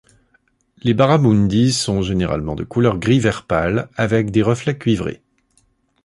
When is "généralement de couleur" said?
2.01-2.97